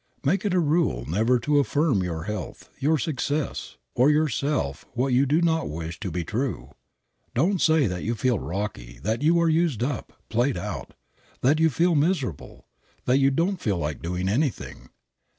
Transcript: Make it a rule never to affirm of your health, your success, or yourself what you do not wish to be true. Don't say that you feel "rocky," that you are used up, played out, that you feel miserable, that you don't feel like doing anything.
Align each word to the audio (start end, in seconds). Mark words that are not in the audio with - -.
Make 0.23 0.45
it 0.45 0.55
a 0.55 0.59
rule 0.59 1.05
never 1.07 1.37
to 1.41 1.59
affirm 1.59 1.97
of 1.99 2.03
your 2.03 2.23
health, 2.23 2.71
your 2.79 2.97
success, 2.97 3.77
or 3.93 4.09
yourself 4.09 4.83
what 4.95 5.13
you 5.13 5.27
do 5.27 5.43
not 5.43 5.69
wish 5.69 5.99
to 5.99 6.09
be 6.09 6.23
true. 6.23 6.71
Don't 7.35 7.61
say 7.61 7.85
that 7.85 8.01
you 8.03 8.15
feel 8.15 8.39
"rocky," 8.39 8.97
that 9.03 9.21
you 9.21 9.39
are 9.39 9.47
used 9.47 9.83
up, 9.83 10.11
played 10.27 10.57
out, 10.57 10.95
that 11.41 11.59
you 11.59 11.69
feel 11.69 11.93
miserable, 11.93 12.65
that 13.05 13.19
you 13.19 13.29
don't 13.29 13.61
feel 13.61 13.77
like 13.77 14.01
doing 14.01 14.27
anything. 14.27 14.89